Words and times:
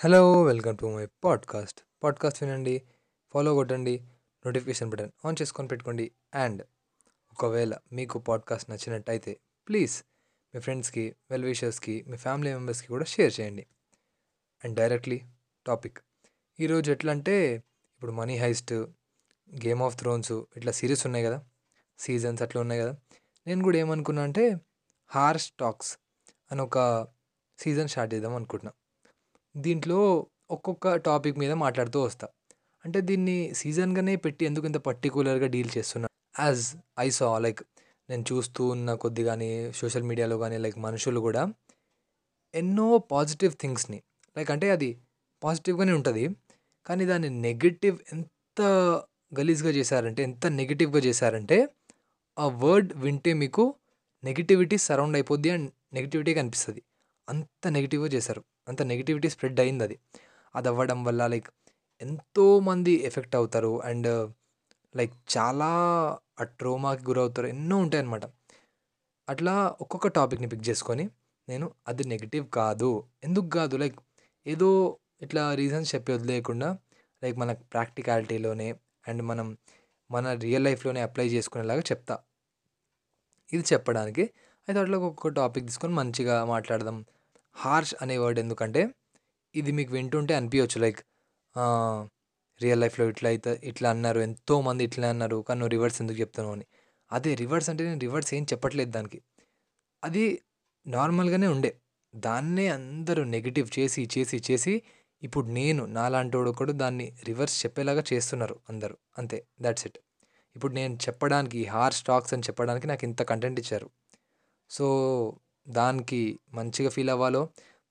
Hello 0.00 0.42
welcome 0.42 0.78
to 0.78 0.96
my 0.96 1.06
podcast. 1.24 1.80
Podcast 2.02 2.42
వినండి 2.42 2.82
follow 3.30 3.54
కొట్టండి 3.54 4.04
notification 4.46 4.90
button 4.90 5.10
on 5.24 5.36
చేసుకొని 5.42 5.68
పెట్టుకోండి. 5.68 6.12
అండ్ 6.34 6.62
ఒకవేళ 7.32 7.74
మీకు 7.92 8.18
పాడ్కాస్ట్ 8.18 8.70
నచ్చినట్టయితే 8.70 9.40
ప్లీజ్ 9.68 10.02
మీ 10.54 10.60
ఫ్రెండ్స్కి 10.60 11.16
వెల్ 11.30 11.44
విషర్స్కి 11.44 12.04
మీ 12.08 12.16
ఫ్యామిలీ 12.16 12.52
మెంబర్స్కి 12.52 12.88
కూడా 12.88 13.04
షేర్ 13.04 13.40
చేయండి. 13.40 13.66
And 14.64 14.76
directly 14.76 15.20
topic. 15.66 15.98
ఈరోజు 16.60 16.92
ఎట్లా 16.92 17.12
అంటే 17.12 17.54
ఇప్పుడు 17.94 18.12
money 18.12 18.36
heist 18.36 18.72
game 19.66 19.82
of 19.82 19.96
thrones 19.96 20.32
ఇట్లా 20.32 20.72
సిరీస్ 20.72 21.06
ఉన్నాయి 21.06 21.24
కదా 21.24 21.44
సీజన్స్ 21.98 22.42
అట్లా 22.42 22.60
ఉన్నాయి 22.60 22.82
కదా. 22.82 22.96
నేను 23.46 23.62
కూడా 23.62 23.78
ఏమనుకున్నా 23.78 24.22
అంటే 24.22 24.56
హార్స్ 25.06 25.52
టాక్స్ 25.60 25.98
అని 26.52 26.62
ఒక 26.62 27.08
సీజన్ 27.58 27.88
స్టార్ట్ 27.88 28.14
చేద్దాం 28.14 28.34
అనుకుంటున్నాను 28.34 28.87
దీంట్లో 29.58 29.98
ఒక్కొక్క 30.50 30.94
టాపిక్ 31.06 31.38
మీద 31.38 31.52
మాట్లాడుతూ 31.52 31.98
వస్తా. 32.02 32.26
అంటే 32.84 33.00
దీన్ని 33.00 33.36
సీజన్గానే 33.54 34.16
పెట్టి 34.16 34.44
ఎందుకు 34.46 34.66
ఇంత 34.66 34.76
పర్టికులర్గా 34.76 35.46
డీల్ 35.46 35.70
చేస్తున్నా? 35.78 36.08
యాజ్ 36.40 36.64
ఐ 36.98 37.08
సా 37.10 37.38
లైక్ 37.38 37.60
నేను 38.08 38.24
చూస్తూ 38.32 38.62
ఉన్న 38.66 38.94
కొద్ది 38.94 39.24
కానీ 39.24 39.48
సోషల్ 39.74 40.02
మీడియాలో 40.02 40.38
కానీ 40.38 40.58
లైక్ 40.58 40.78
మనుషులు 40.78 41.20
కూడా 41.20 41.42
ఎన్నో 42.54 42.98
పాజిటివ్ 43.12 43.52
థింగ్స్ని 43.60 43.98
లైక్ 44.36 44.50
అంటే 44.50 44.70
అది 44.70 44.90
పాజిటివ్గానే 45.42 45.92
ఉంటుంది 45.92 46.24
కానీ 46.86 47.04
దాన్ని 47.06 47.30
నెగిటివ్ 47.46 47.98
ఎంత 48.12 48.60
గలీజ్గా 49.40 49.70
చేశారంటే 49.70 50.22
ఎంత 50.22 50.46
నెగిటివ్గా 50.58 51.00
చేశారంటే 51.00 51.58
ఆ 52.36 52.46
వర్డ్ 52.62 52.92
వింటే 52.96 53.32
మీకు 53.32 53.64
నెగిటివిటీ 54.24 54.76
సరౌండ్ 54.78 55.16
అయిపోద్ది 55.16 55.50
అండ్ 55.50 55.68
నెగిటివిటీ 55.92 56.34
కనిపిస్తుంది. 56.34 56.80
అంత 57.28 57.68
నెగిటివ్గా 57.68 58.08
చేశారు. 58.08 58.42
అంత 58.68 58.82
నెగిటివిటీ 58.82 59.28
స్ప్రెడ్ 59.30 59.60
అయింది 59.60 59.84
అది 59.84 59.98
అది 60.54 60.68
అవ్వడం 60.68 61.04
వల్ల 61.04 61.26
లైక్ 61.26 61.48
ఎంతోమంది 62.00 62.92
ఎఫెక్ట్ 62.92 63.36
అవుతారు. 63.36 63.82
అండ్ 63.82 64.32
లైక్ 64.96 65.14
చాలా 65.36 65.70
ఆ 66.40 66.44
ట్రోమాకి 66.44 67.04
గురవుతారు. 67.04 67.46
ఎన్నో 67.46 67.76
ఉంటాయి 67.76 68.00
అన్నమాట 68.00 68.24
అట్లా 69.28 69.76
ఒక్కొక్క 69.80 70.08
టాపిక్ని 70.08 70.48
పిక్ 70.48 70.68
చేసుకొని 70.68 71.04
నేను 71.48 71.72
అది 71.88 72.04
నెగిటివ్ 72.04 72.48
కాదు. 72.48 73.04
ఎందుకు 73.24 73.48
కాదు? 73.48 73.76
లైక్ 73.76 73.98
ఏదో 74.46 74.98
ఇట్లా 75.22 75.54
రీజన్స్ 75.54 75.94
చెప్పి 75.94 76.12
వదిలేయకుండా 76.12 76.78
లైక్ 77.22 77.36
మన 77.38 77.52
ప్రాక్టికాలిటీలోనే 77.52 78.68
అండ్ 79.08 79.22
మనం 79.22 79.58
మన 80.10 80.32
రియల్ 80.34 80.64
లైఫ్లోనే 80.64 81.00
అప్లై 81.00 81.28
చేసుకునేలాగా 81.28 81.80
చెప్తా. 81.80 82.18
ఇది 83.52 83.64
చెప్పడానికి. 83.72 84.22
అయితే 84.68 84.80
అట్లా 84.80 84.98
ఒక్కొక్క 84.98 85.28
టాపిక్ 85.36 85.66
తీసుకొని 85.66 85.94
మంచిగా 85.94 86.44
మాట్లాడదాం. 86.44 87.04
హార్ష్ 87.58 87.94
అనే 88.02 88.16
వర్డ్ 88.18 88.38
ఎందుకంటే 88.38 88.82
ఇది 89.54 89.72
మీకు 89.72 89.92
వింటుంటే 89.92 90.34
అనిపించవచ్చు 90.34 90.78
లైక్ 90.80 91.00
రియల్ 92.60 92.80
లైఫ్లో 92.80 93.04
ఇట్లా 93.08 93.28
అయితే 93.30 93.60
ఇట్లా 93.64 93.90
అన్నారు 93.90 94.20
ఎంతోమంది 94.20 94.82
ఇట్లా 94.84 95.08
అన్నారు 95.08 95.44
కానీ 95.48 95.58
నువ్వు 95.58 95.70
రివర్స్ 95.70 95.98
ఎందుకు 96.02 96.18
చెప్తున్నావు 96.20 96.54
అని. 96.56 96.66
అదే 97.12 97.34
రివర్స్ 97.34 97.70
అంటే 97.70 97.84
నేను 97.84 98.00
రివర్స్ 98.00 98.34
ఏం 98.34 98.44
చెప్పట్లేదు 98.44 98.90
దానికి. 98.90 99.18
అది 100.04 100.24
నార్మల్గానే 100.86 101.46
ఉండే. 101.46 101.70
దాన్నే 102.16 102.68
అందరూ 102.68 103.24
నెగిటివ్ 103.24 103.68
చేసి 103.78 104.08
చేసి 104.18 104.42
చేసి 104.50 104.74
ఇప్పుడు 105.22 105.46
నేను 105.46 105.86
నాలాంటోడు 105.86 106.50
ఒకడు 106.50 106.72
దాన్ని 106.72 107.06
రివర్స్ 107.24 107.56
చెప్పేలాగా 107.64 108.02
చేస్తున్నారు 108.12 108.56
అందరూ. 108.68 108.96
అంతే. 109.18 109.38
దాట్స్ 109.60 109.86
ఇట్ 109.86 109.98
ఇప్పుడు 110.56 110.72
నేను 110.72 110.94
చెప్పడానికి 110.94 111.64
హార్ 111.64 111.94
స్టాక్స్ 111.94 112.34
అని 112.34 112.42
చెప్పడానికి 112.42 112.86
నాకు 112.86 113.04
ఇంత 113.04 113.22
కంటెంట్ 113.22 113.60
ఇచ్చారు. 113.60 113.88
సో 114.70 114.86
దానికి 115.68 116.20
మంచిగా 116.54 116.90
ఫీల్ 116.90 117.10
అవ్వాలో 117.10 117.42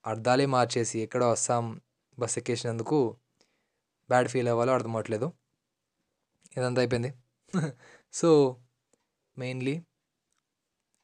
అర్థాలే 0.06 0.45
మార్చేసి 0.56 0.97
ఎక్కడో 1.00 1.28
అస్సాం 1.31 1.66
బస్ 2.17 2.38
ఎక్కేసినందుకు 2.39 3.00
బ్యాడ్ 4.09 4.30
ఫీల్ 4.30 4.50
అవ్వాలో 4.50 4.73
అర్థం 4.73 4.94
అవ్వట్లేదు 4.95 5.28
ఇదంతా 6.58 6.81
అయిపోయింది. 6.83 7.11
సో 8.14 8.30
మెయిన్లీ 9.37 9.76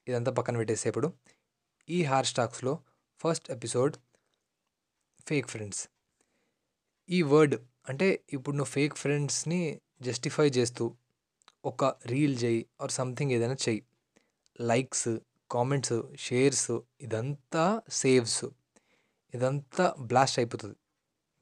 ఇదంతా 0.08 0.32
పక్కన 0.32 0.56
పెట్టేసే 0.58 0.88
ఇప్పుడు 0.90 1.10
ఈ 1.88 2.00
హార్ 2.04 2.28
స్టాక్స్లో 2.28 2.74
ఫస్ట్ 3.22 3.48
ఎపిసోడ్ 3.52 3.94
ఫేక్ 5.28 5.48
ఫ్రెండ్స్. 5.48 5.82
ఈ 7.10 7.20
వర్డ్ 7.32 7.56
అంటే 7.90 8.08
ఇప్పుడు 8.34 8.56
నువ్వు 8.56 8.72
ఫేక్ 8.72 8.96
ఫ్రెండ్స్ని 8.96 9.62
జస్టిఫై 10.02 10.48
చేస్తూ 10.58 10.86
ఒక 11.66 11.84
రీల్ 12.06 12.36
చేయి 12.44 12.62
ఆర్ 12.82 12.92
సంథింగ్ 12.92 13.32
ఏదైనా 13.32 13.58
చెయ్యి 13.66 13.82
లైక్స్ 14.60 15.10
కామెంట్స్ 15.52 16.02
షేర్స్ 16.18 16.80
ఇదంతా 17.02 17.82
సేవ్స్. 17.90 18.46
ఇదంతా 19.34 19.96
బ్లాస్ట్ 20.00 20.40
అయిపోతుంది. 20.40 20.76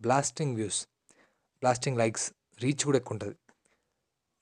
Blasting 0.02 0.56
views 0.56 0.88
blasting 1.62 1.98
likes 1.98 2.34
reach 2.62 2.86
కూడా 2.86 2.98
ఎక్కువ 2.98 3.14
ఉంటుంది. 3.14 3.36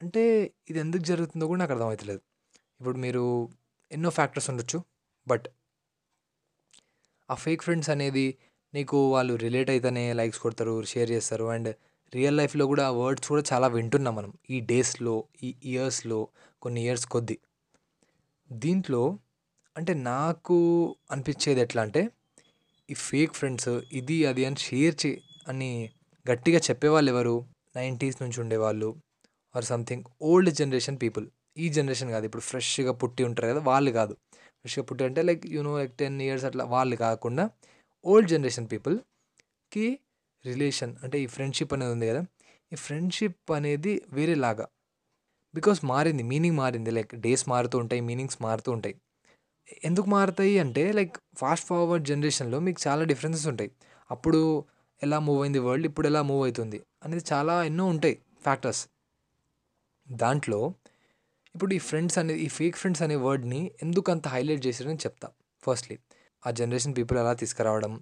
అంటే 0.01 0.53
ఇది 0.69 0.79
ఎందుకు 0.79 1.03
జరుగుతుందో 1.03 1.47
కూడా 1.47 1.59
నాకు 1.59 1.71
అర్థమవుతలేదు 1.71 2.21
ఇప్పుడు 2.79 2.97
మీరు 2.97 3.49
ఎన్నో 3.91 4.09
ఫ్యాక్టర్స్ 4.09 4.49
ఉండొచ్చు 4.49 4.83
బట్ 5.27 5.47
ఆ 7.29 7.35
ఫేక్ 7.35 7.63
ఫ్రెండ్స్ 7.63 7.89
అనేది 7.89 8.37
నీకు 8.73 9.11
వాళ్ళు 9.11 9.35
రిలేట్ 9.35 9.69
అయితేనే 9.69 10.13
లైక్స్ 10.13 10.39
కొడతారు 10.39 10.83
షేర్ 10.83 11.11
చేస్తారు. 11.11 11.45
అండ్ 11.45 11.75
రియల్ 12.13 12.37
లైఫ్లో 12.37 12.65
కూడా 12.65 12.87
ఆ 12.87 12.91
వర్డ్స్ 12.91 13.29
కూడా 13.29 13.43
చాలా 13.53 13.67
వింటున్నాం 13.67 14.15
మనం. 14.15 14.33
ఈ 14.49 14.59
డేస్లో 14.59 15.27
ఈ 15.43 15.55
ఇయర్స్లో 15.63 16.27
కొన్ని 16.61 16.83
ఇయర్స్ 16.83 17.05
కొద్ది. 17.05 17.39
దీంట్లో 18.51 19.19
అంటే 19.79 19.93
నాకు 19.93 20.57
అనిపించేది 21.11 21.61
ఎట్లా 21.61 21.81
అంటే 21.81 22.01
ఈ 22.89 22.93
ఫేక్ 22.93 23.33
ఫ్రెండ్స్ 23.33 23.69
ఇది 23.93 24.17
అది 24.25 24.45
అని 24.45 24.59
షేర్ 24.59 24.95
చే 25.05 25.11
అని 25.47 25.69
గట్టిగా 26.25 26.59
చెప్పేవాళ్ళు 26.69 27.09
ఎవరు? 27.11 27.35
నైంటీస్ 27.75 28.17
నుంచి 28.21 28.37
ఉండేవాళ్ళు 28.41 28.89
or 29.55 29.65
something 29.65 30.03
old 30.21 30.51
generation 30.55 30.97
people 31.01 31.25
ఈ 31.57 31.69
జనరేషన్ 31.69 32.09
కాదు 32.09 32.25
ఇప్పుడు 32.25 32.41
ఫ్రెష్గా 32.41 32.91
పుట్టి 32.91 33.23
ఉంటారు 33.23 33.47
కదా 33.47 33.59
వాళ్ళు 33.59 33.91
కాదు. 33.91 34.13
ఫ్రెష్గా 34.61 34.83
పుట్టి 34.83 35.03
అంటే 35.03 35.21
like 35.21 35.43
you know 35.47 35.71
like 35.79 35.93
ten 35.97 36.21
years 36.21 36.45
అట్లా 36.45 36.65
వాళ్ళు 36.65 36.95
కాకుండా 36.95 37.43
ఓల్డ్ 38.05 38.29
జనరేషన్ 38.29 38.67
పీపుల్కి 38.71 39.85
రిలేషన్ 40.45 40.95
అంటే 41.03 41.17
ఈ 41.19 41.25
ఫ్రెండ్షిప్ 41.25 41.73
అనేది 41.73 41.91
ఉంది 41.91 42.07
కదా 42.07 42.21
ఈ 42.73 42.75
ఫ్రెండ్షిప్ 42.75 43.51
అనేది 43.51 44.01
వేరేలాగా. 44.09 44.65
బికాస్ 45.55 45.79
మారింది 45.85 46.23
మీనింగ్ 46.23 46.57
మారింది. 46.57 46.91
లైక్ 46.91 47.13
డేస్ 47.15 47.49
మారుతూ 47.49 47.77
ఉంటాయి 47.77 48.01
మీనింగ్స్ 48.01 48.37
మారుతూ 48.41 48.71
ఉంటాయి. 48.71 48.95
ఎందుకు 49.83 50.07
మారుతాయి 50.09 50.59
అంటే 50.59 50.91
లైక్ 50.91 51.17
ఫాస్ట్ 51.37 51.65
ఫార్వర్డ్ 51.67 52.05
జనరేషన్లో 52.05 52.59
మీకు 52.59 52.79
చాలా 52.87 53.03
డిఫరెన్సెస్ 53.03 53.47
ఉంటాయి. 53.47 53.71
అప్పుడు 54.11 54.39
ఎలా 55.01 55.19
మూవ్ 55.19 55.41
అయింది 55.41 55.59
వరల్డ్ 55.59 55.85
ఇప్పుడు 55.85 56.07
ఎలా 56.07 56.21
మూవ్ 56.21 56.43
అవుతుంది 56.43 56.81
అనేది 57.03 57.23
చాలా 57.33 57.63
ఎన్నో 57.63 57.85
ఉంటాయి 57.85 58.15
ఫ్యాక్టర్స్ 58.43 58.81
దాంట్లో 60.07 60.59
ఇప్పుడు 61.55 61.73
ఈ 61.73 61.77
ఫ్రెండ్స్ 61.77 62.17
అనేది 62.17 62.39
ఈ 62.39 62.47
ఫేక్ 62.47 62.75
ఫ్రెండ్స్ 62.75 63.01
అనే 63.01 63.15
వర్డ్ని 63.15 63.71
ఎందుకు 63.81 64.11
అంత 64.11 64.27
హైలైట్ 64.27 64.65
చేశారని 64.67 64.95
చెప్తా. 64.95 65.27
ఫస్ట్లీ 65.63 65.97
ఆ 66.45 66.51
జనరేషన్ 66.51 66.95
పీపుల్ 66.95 67.19
అలా 67.19 67.33
తీసుకురావడం 67.33 67.93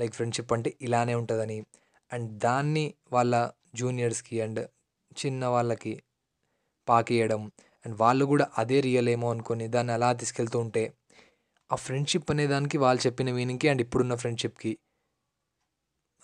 లైక్ 0.00 0.12
ఫ్రెండ్షిప్ 0.12 0.52
అంటే 0.52 0.76
ఇలానే 0.82 1.14
ఉంటుందని 1.14 1.58
అండ్ 2.12 2.38
దాన్ని 2.38 2.94
వాళ్ళ 3.12 3.34
జూనియర్స్కి 3.74 4.40
అండ్ 4.40 4.60
చిన్న 5.24 5.46
వాళ్ళకి 5.46 6.02
పాకేయడం 6.88 7.42
అండ్ 7.84 7.96
వాళ్ళు 8.00 8.24
కూడా 8.24 8.46
అదే 8.58 8.80
రియల్ 8.80 9.08
ఏమో 9.08 9.30
అనుకొని 9.30 9.68
దాన్ని 9.68 9.92
అలా 9.92 10.12
తీసుకెళ్తూ 10.12 10.58
ఉంటే 10.58 10.82
ఆ 11.72 11.76
ఫ్రెండ్షిప్ 11.76 12.30
అనే 12.30 12.46
దానికి 12.46 12.78
వాళ్ళు 12.78 13.06
చెప్పిన 13.06 13.32
మీనింగ్కి 13.32 13.68
అండ్ 13.68 13.82
ఇప్పుడున్న 13.82 14.14
ఫ్రెండ్షిప్కి 14.14 14.78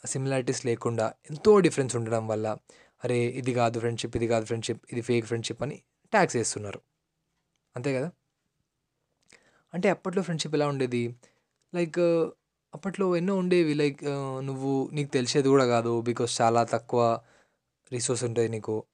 సిమిలారిటీస్ 0.06 0.66
లేకుండా 0.66 1.14
ఎంతో 1.30 1.60
డిఫరెన్స్ 1.60 1.96
ఉండడం 1.96 2.28
వల్ల 2.28 2.56
అరే 3.04 3.18
ఇది 3.18 3.54
కాదు 3.54 3.78
ఫ్రెండ్షిప్ 3.78 4.16
ఇది 4.16 4.28
కాదు 4.28 4.44
ఫ్రెండ్షిప్ 4.44 4.86
ఇది 4.92 5.00
ఫేక్ 5.00 5.26
ఫ్రెండ్షిప్ 5.26 5.62
అని 5.62 5.82
ట్యాక్స్ 6.10 6.36
వేస్తున్నారు 6.36 6.80
అంతే 7.76 7.94
కదా? 7.94 8.12
అంటే 9.74 9.88
అప్పట్లో 9.88 10.22
ఫ్రెండ్షిప్ 10.22 10.54
ఎలా 10.54 10.68
ఉండేది? 10.68 11.16
లైక్ 11.74 11.98
అప్పట్లో 12.74 13.16
ఎన్నో 13.16 13.36
ఉండేవి. 13.36 13.74
లైక్ 13.74 14.04
నువ్వు 14.40 14.90
నీకు 14.92 15.10
తెలిసేది 15.10 15.48
కూడా 15.48 15.66
కాదు 15.66 16.00
బికాస్ 16.00 16.40
చాలా 16.40 16.64
తక్కువ 16.64 17.20
రిసోర్స్ 17.92 18.24
ఉంటాయి 18.24 18.48
నీకు. 18.48 18.84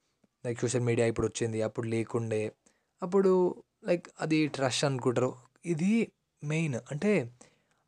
లైక్ 0.45 0.59
సోషల్ 0.59 0.81
మీడియా 0.81 1.07
ఇప్పుడు 1.07 1.27
వచ్చింది. 1.27 1.61
అప్పుడు 1.61 1.87
లేకుండే. 1.87 2.51
అప్పుడు 3.03 3.63
లైక్ 3.85 4.07
అది 4.19 4.47
ట్రస్ట్ 4.47 4.85
అనుకుంటారు. 4.85 5.35
ఇది 5.65 6.11
మెయిన్. 6.43 6.75
అంటే 6.91 7.31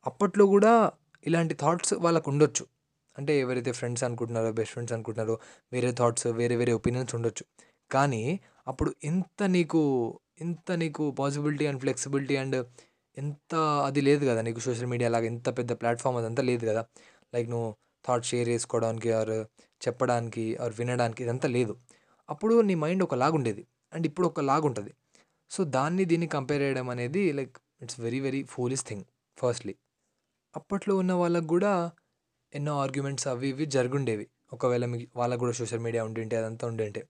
అప్పట్లో 0.06 0.46
కూడా 0.46 0.92
ఇలాంటి 1.26 1.54
థాట్స్ 1.60 1.94
వాళ్ళకు 1.94 2.30
ఉండొచ్చు. 2.30 2.66
అంటే 3.18 3.40
ఎవరైతే 3.40 3.72
ఫ్రెండ్స్ 3.72 4.04
అనుకుంటున్నారో 4.04 4.52
బెస్ట్ 4.52 4.72
ఫ్రెండ్స్ 4.72 4.92
అనుకుంటున్నారో 4.92 5.38
వేరే 5.72 5.92
థాట్స్ 5.92 6.26
వేరే 6.26 6.56
వేరే 6.56 6.72
ఒపీనియన్స్ 6.72 7.14
ఉండొచ్చు. 7.14 7.44
కానీ 7.90 8.40
అప్పుడు 8.68 8.94
ఎంత 9.04 9.42
నీకు 9.42 9.80
ఎంత 10.40 10.72
నీకు 10.72 11.10
పాసిబిలిటీ 11.10 11.66
అండ్ 11.66 11.80
ఫ్లెక్సిబిలిటీ 11.80 12.36
అండ్ 12.36 12.66
ఎంత 13.18 13.54
అది 13.86 14.00
లేదు 14.00 14.26
కదా 14.26 14.42
నీకు 14.42 14.60
సోషల్ 14.60 14.86
మీడియా 14.86 15.10
లాగా 15.10 15.26
ఎంత 15.26 15.58
పెద్ద 15.58 15.72
ప్లాట్ఫామ్ 15.72 16.16
అదంతా 16.16 16.42
లేదు 16.42 16.66
కదా. 16.66 16.86
లైక్ 17.34 17.50
నువ్వు 17.50 17.76
థాట్ 18.06 18.24
షేర్ 18.24 18.48
చేసుకోవడానికి 18.48 19.12
ఆర్ 19.12 19.44
చెప్పడానికి 19.86 20.56
ఆర్ 20.56 20.72
వినడానికి 20.78 21.22
ఇదంతా 21.22 21.48
లేదు. 21.48 21.76
అప్పుడు 22.30 22.60
నీ 22.60 22.74
మైండ్ 22.74 23.02
ఒక 23.02 23.14
లాగా 23.14 23.32
ఉండేది 23.32 23.66
అండ్ 23.92 24.06
ఇప్పుడు 24.06 24.26
ఒక 24.26 24.40
లాగా 24.40 24.66
ఉంటుంది 24.66 24.92
సో 25.50 25.64
దాన్ని 25.64 26.04
దీన్ని 26.04 26.26
కంపేర్ 26.26 26.62
చేయడం 26.62 26.90
అనేది 26.90 27.32
like 27.32 27.56
it's 27.80 28.00
very 28.00 28.20
very 28.20 28.42
foolish 28.42 28.84
thing 28.86 29.04
firstly 29.38 29.74
అప్పట్లో 30.54 30.96
ఉన్న 30.96 31.12
వాళ్ళకు 31.12 31.46
కూడా 31.46 31.72
ఎన్నో 32.52 32.72
ఆర్గ్యుమెంట్స్ 32.80 33.28
అవి 33.28 33.48
ఇవి 33.48 33.66
జరుగుండేవి. 33.66 34.26
ఒకవేళ 34.52 34.84
మీకు 34.84 35.18
వాళ్ళకు 35.18 35.40
కూడా 35.40 35.52
సోషల్ 35.52 35.80
మీడియా 35.80 36.04
ఉండింటే 36.04 36.36
అదంతా 36.36 36.66
ఉండింటే. 36.66 37.00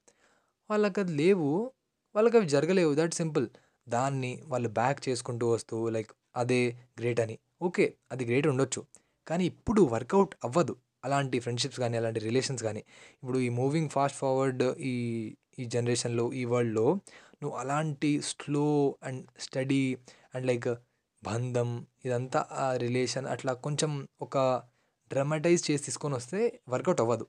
వాళ్ళకి 0.70 1.00
అది 1.00 1.12
లేవు. 1.12 1.72
వాళ్ళకి 2.14 2.36
అవి 2.36 2.46
జరగలేవు. 2.46 2.94
దట్ 2.94 3.14
సింపుల్ 3.14 3.46
దాన్ని 3.88 4.42
వాళ్ళు 4.46 4.68
బ్యాక్ 4.68 5.08
చేసుకుంటూ 5.08 5.50
వస్తూ 5.50 5.88
లైక్ 5.88 6.12
అదే 6.36 6.60
గ్రేట్ 7.00 7.20
అని. 7.20 7.38
ఓకే 7.62 7.94
అది 8.12 8.24
గ్రేట్ 8.24 8.46
ఉండొచ్చు. 8.46 8.82
కానీ 9.26 9.44
ఇప్పుడు 9.44 9.82
వర్కౌట్ 9.82 10.34
అవ్వదు. 10.44 10.76
అలాంటి 11.04 11.38
ఫ్రెండ్షిప్స్ 11.38 11.80
కానీ 11.80 11.96
అలాంటి 11.96 12.20
రిలేషన్స్ 12.20 12.62
కానీ 12.62 12.82
ఇప్పుడు 13.22 13.38
ఈ 13.38 13.48
మూవింగ్ 13.48 13.90
ఫాస్ట్ 13.90 14.18
ఫార్వర్డ్ 14.18 14.62
ఈ 14.80 14.94
ఈ 15.58 15.64
జనరేషన్లో 15.64 16.32
ఈ 16.32 16.44
వరల్డ్లో 16.44 16.86
నువ్వు 17.42 17.56
అలాంటి 17.58 18.22
slow 18.22 18.96
and 19.02 19.26
study 19.38 19.82
and 20.34 20.46
like 20.50 20.68
బంధం 21.22 21.68
ఇదంతా 22.06 22.40
ఆ 22.64 22.66
రిలేషన్ 22.84 23.26
అట్లా 23.34 23.52
కొంచెం 23.66 23.92
ఒక 24.20 24.36
డ్రమటైజ్ 25.10 25.62
చేసి 25.68 25.82
తీసుకొని 25.84 26.14
వస్తే 26.20 26.38
వర్కౌట్ 26.68 27.00
అవ్వదు. 27.04 27.26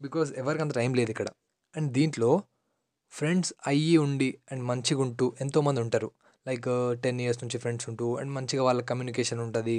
బికాజ్ 0.00 0.30
ఎవరికి 0.42 0.62
అంత 0.64 0.74
టైం 0.80 0.92
లేదు 1.00 1.10
ఇక్కడ. 1.14 1.28
అండ్ 1.74 1.88
దీంట్లో 1.98 2.30
ఫ్రెండ్స్ 3.12 3.52
అయ్యి 3.66 3.94
ఉండి 4.06 4.28
అండ్ 4.52 4.62
మంచిగా 4.70 5.00
ఉంటూ 5.06 5.26
ఎంతోమంది 5.44 5.80
ఉంటారు. 5.84 6.08
లైక్ 6.46 6.68
టెన్ 7.04 7.20
ఇయర్స్ 7.24 7.40
నుంచి 7.44 7.58
ఫ్రెండ్స్ 7.62 7.86
ఉంటూ 7.90 8.06
అండ్ 8.20 8.32
మంచిగా 8.38 8.62
వాళ్ళ 8.68 8.80
కమ్యూనికేషన్ 8.90 9.40
ఉంటుంది. 9.46 9.76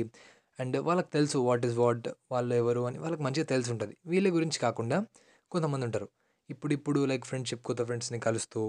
అండ్ 0.60 0.76
వాళ్ళకి 0.88 1.10
తెలుసు 1.18 1.38
వాట్ 1.48 1.64
ఈస్ 1.68 1.76
వాట్ 1.84 2.08
వాళ్ళు 2.32 2.54
ఎవరు 2.56 2.84
అని 2.90 2.98
వాళ్ళకి 3.00 3.24
మంచిగా 3.24 3.48
తెలిసి 3.54 3.72
ఉంటుంది. 3.76 3.96
వీళ్ళ 4.06 4.28
గురించి 4.38 4.60
కాకుండా 4.66 5.00
కొంతమంది 5.52 5.86
ఉంటారు. 5.88 6.08
ఇప్పుడు 6.50 6.74
ఇప్పుడు 6.74 7.00
లైక్ 7.12 7.26
ఫ్రెండ్షిప్ 7.26 7.64
కొత్త 7.70 7.82
ఫ్రెండ్స్ని 7.90 8.20
కలుస్తూ 8.28 8.62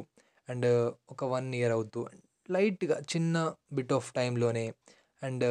అండ్ 0.49 0.66
uh, 0.66 0.88
ఒక 1.12 1.25
వన్ 1.32 1.49
ఇయర్ 1.58 1.72
అవుతూ 1.76 2.00
లైట్గా 2.54 2.96
చిన్న 3.12 3.37
బిట్ 3.72 3.93
ఆఫ్ 3.93 4.08
టైంలోనే 4.12 4.66
అండ్ 5.22 5.44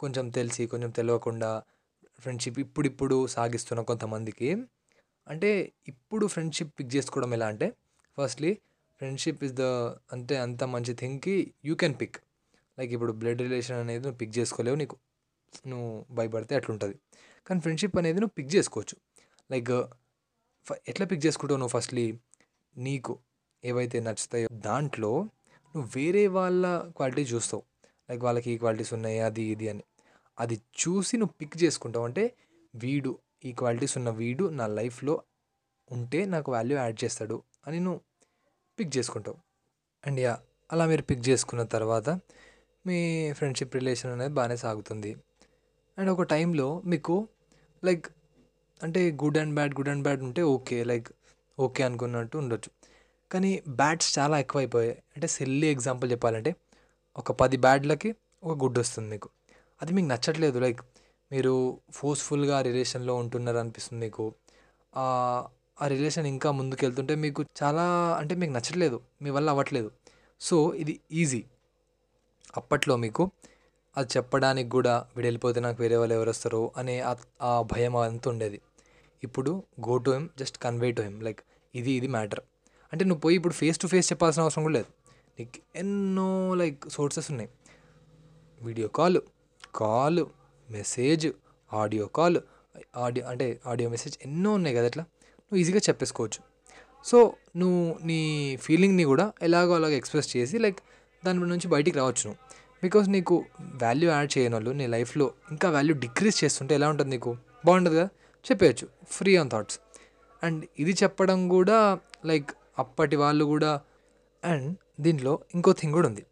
కొంచెం 0.00 0.28
తెలిసి 0.28 0.66
కొంచెం 0.66 0.90
తెలియకుండా 0.90 1.50
ఫ్రెండ్షిప్ 2.20 2.58
ఇప్పుడిప్పుడు 2.58 3.26
సాగిస్తున్న 3.26 3.80
కొంతమందికి. 3.82 4.48
అంటే 5.26 5.50
ఇప్పుడు 5.88 6.26
ఫ్రెండ్షిప్ 6.26 6.72
పిక్ 6.78 6.96
చేసుకోవడం 6.96 7.34
ఎలా 7.34 7.46
అంటే 7.46 7.66
ఫస్ట్లీ 8.18 8.50
ఫ్రెండ్షిప్ 9.00 9.44
ఇస్ 9.44 9.52
ద 9.52 9.62
అంటే 10.12 10.36
అంత 10.36 10.64
మంచి 10.64 10.92
థింగ్కి 10.94 11.54
యూ 11.64 11.74
కెన్ 11.74 11.96
పిక్. 12.00 12.18
లైక్ 12.78 12.92
ఇప్పుడు 12.92 13.12
బ్లడ్ 13.12 13.42
రిలేషన్ 13.42 13.76
అనేది 13.76 14.02
నువ్వు 14.04 14.18
పిక్ 14.18 14.38
చేసుకోలేవు 14.38 14.76
నీకు 14.76 14.96
నువ్వు 15.66 16.06
భయపడితే 16.14 16.54
అట్లుంటుంది. 16.54 16.96
కానీ 17.46 17.60
ఫ్రెండ్షిప్ 17.60 17.96
అనేది 17.98 18.18
నువ్వు 18.20 18.34
పిక్ 18.38 18.50
చేసుకోవచ్చు. 18.56 18.96
లైక్ 19.50 19.70
ఎట్లా 20.88 21.06
పిక్ 21.06 21.26
చేసుకుంటావు 21.26 21.58
నువ్వు 21.58 21.74
ఫస్ట్లీ? 21.78 22.06
నీకు 22.76 23.12
ఏవైతే 23.64 24.00
నచ్చుతాయో 24.00 24.48
దాంట్లో 24.52 25.12
నువ్వు 25.78 25.90
వేరే 25.96 26.26
వాళ్ళ 26.26 26.64
క్వాలిటీ 26.96 27.22
చూస్తావు. 27.22 27.62
లైక్ 28.10 28.22
వాళ్ళకి 28.24 28.50
ఈ 28.50 28.58
క్వాలిటీస్ 28.58 28.92
ఉన్నాయి 28.94 29.18
అది 29.20 29.42
ఇది 29.42 29.66
అని. 29.68 29.84
అది 30.40 30.56
చూసి 30.80 31.16
నువ్వు 31.16 31.34
పిక్ 31.40 31.56
చేసుకుంటావు. 31.62 32.04
అంటే 32.04 32.24
వీడు 32.74 33.18
ఈ 33.44 33.52
క్వాలిటీస్ 33.52 33.94
ఉన్న 33.98 34.10
వీడు 34.10 34.44
నా 34.60 34.66
లైఫ్లో 34.78 35.14
ఉంటే 35.90 36.24
నాకు 36.24 36.52
వాల్యూ 36.52 36.76
యాడ్ 36.78 36.98
చేస్తాడు 37.04 37.42
అని 37.66 37.80
నువ్వు 37.80 38.00
పిక్ 38.78 38.92
చేసుకుంటావు. 38.96 39.38
అండ్ 40.06 40.20
యా 40.20 40.34
అలా 40.72 40.86
మీరు 40.86 41.02
పిక్ 41.02 41.28
చేసుకున్న 41.28 41.62
తర్వాత 41.74 42.08
మీ 42.86 42.98
ఫ్రెండ్షిప్ 43.32 43.74
రిలేషన్ 43.76 44.12
అనేది 44.12 44.34
బాగానే 44.34 44.56
సాగుతుంది. 44.56 45.12
అండ్ 45.98 46.10
ఒక 46.10 46.22
టైంలో 46.22 46.82
మీకు 46.86 47.28
లైక్ 47.84 48.06
అంటే 48.82 49.00
good 49.22 49.38
and 49.38 49.54
bad 49.54 49.74
good 49.74 49.88
and 49.88 50.02
bad 50.02 50.22
ఉంటే 50.22 50.42
ఓకే 50.42 50.84
లైక్ 50.84 51.08
ఓకే 51.58 51.82
అనుకున్నట్టు 51.82 52.36
ఉండొచ్చు. 52.38 52.70
కానీ 53.32 53.62
బ్యాడ్స్ 53.68 54.18
చాలా 54.18 54.38
ఎక్కువైపోయాయి. 54.38 54.90
అంటే 54.92 55.26
సెల్లి 55.26 55.66
ఎగ్జాంపుల్ 55.66 56.10
చెప్పాలంటే 56.10 56.54
ఒక 57.16 57.32
పది 57.32 57.56
బ్యాడ్లకి 57.56 58.14
ఒక 58.44 58.58
గుడ్ 58.62 58.78
వస్తుంది 58.78 59.10
మీకు. 59.10 59.28
అది 59.82 59.92
మీకు 59.92 60.06
నచ్చట్లేదు. 60.06 60.58
లైక్ 60.58 60.80
మీరు 61.32 61.80
ఫోర్స్ఫుల్గా 61.90 62.60
రిలేషన్లో 62.62 63.14
ఉంటున్నారు 63.14 63.56
అనిపిస్తుంది 63.56 64.06
మీకు. 64.06 64.32
ఆ 64.96 65.50
రిలేషన్ 65.86 66.26
ఇంకా 66.26 66.50
ముందుకు 66.50 66.84
వెళ్తుంటే 66.84 67.14
మీకు 67.14 67.44
చాలా 67.62 68.16
అంటే 68.20 68.34
మీకు 68.34 68.52
నచ్చట్లేదు. 68.52 69.00
మీ 69.22 69.30
వల్ల 69.30 69.50
అవ్వట్లేదు. 69.50 69.90
సో 70.40 70.74
ఇది 70.74 71.00
ఈజీ. 71.12 71.44
అప్పట్లో 72.56 72.96
మీకు 72.96 73.30
అది 73.96 74.08
చెప్పడానికి 74.16 74.70
కూడా 74.70 75.06
వీడు 75.16 75.26
వెళ్ళిపోతే 75.26 75.60
నాకు 75.60 75.82
వేరే 75.82 75.96
వాళ్ళు 75.96 76.14
ఎవరు 76.14 76.30
వస్తారో 76.30 76.72
అనే 76.76 77.00
ఆ 77.42 77.62
భయం 77.62 77.96
అంత 77.96 78.28
ఉండేది. 78.28 78.60
ఇప్పుడు 79.24 79.62
go 79.88 79.96
to 79.96 80.10
him 80.10 80.28
just 80.38 80.58
convey 80.58 80.92
to 80.92 81.02
him. 81.02 81.22
Like 81.22 81.40
ఇది 81.74 81.90
ఇది 81.90 82.08
మ్యాటర్. 82.08 82.40
అంటే 82.92 83.04
నువ్వు 83.04 83.20
పోయి 83.20 83.36
ఇప్పుడు 83.36 83.54
ఫేస్ 83.54 83.78
టు 83.78 83.86
ఫేస్ 83.86 84.12
చెప్పాల్సిన 84.12 84.42
అవసరం 84.42 84.64
కూడా 84.64 84.72
లేదు. 84.72 84.86
నీకు 85.38 85.78
ఎన్నో 85.78 86.54
లైక్ 86.54 86.88
సోర్సెస్ 86.88 87.30
ఉన్నాయి. 87.30 87.50
Video 88.62 88.88
call 88.88 89.18
call 89.74 90.26
message 90.70 91.28
audio 91.72 92.06
call 92.06 92.38
audio 92.96 93.26
అంటే 93.26 93.60
ఆడియో 93.66 93.90
మెసేజ్ 93.90 94.18
ఎన్నో 94.24 94.52
ఉన్నాయి 94.52 94.76
కదా 94.76 94.86
అట్లా? 94.86 95.02
నువ్వు 95.38 95.58
ఈజీగా 95.58 95.78
చెప్పేసుకోవచ్చు. 95.78 96.40
సో 97.04 97.34
నువ్వు 97.56 98.06
నీ 98.06 98.56
ఫీలింగ్ని 98.56 99.04
కూడా 99.04 99.32
ఎలాగో 99.42 99.74
అలాగ 99.74 99.90
ఎక్స్ప్రెస్ 99.90 100.36
చేసి 100.36 100.58
లైక్ 100.58 100.78
దాని 101.24 101.40
నుంచి 101.40 101.68
బయటికి 101.68 101.96
రావచ్చు 101.96 102.22
నువ్వు. 102.26 102.36
బికాస్ 102.82 103.08
నీకు 103.08 103.44
వాల్యూ 103.82 104.10
యాడ్ 104.10 104.38
చేయని 104.38 104.54
వాళ్ళు 104.54 104.70
నీ 104.70 104.86
లైఫ్లో 104.86 105.32
ఇంకా 105.50 105.70
వాల్యూ 105.70 105.94
డిక్రీజ్ 105.94 106.44
చేస్తుంటే 106.44 106.74
ఎలా 106.74 106.88
ఉంటుంది 106.88 107.10
నీకు? 107.10 107.36
బాగుంటుంది 107.64 107.96
కదా? 107.96 108.08
చెప్పేయచ్చు. 108.50 108.88
ఫ్రీ 109.08 109.36
ఆన్ 109.36 109.50
థాట్స్ 109.50 109.80
అండ్ 110.42 110.64
ఇది 110.78 110.92
చెప్పడం 111.02 111.48
కూడా 111.48 111.98
లైక్ 112.24 112.50
అప్పటి 112.78 113.16
వాళ్ళు 113.16 113.44
కూడా. 113.44 113.80
అండ్ 114.44 114.66
దీంట్లో 115.00 115.32
ఇంకో 115.54 115.72
థింగ్ 115.72 115.92
కూడా 115.92 116.08
ఉంది. 116.08 116.24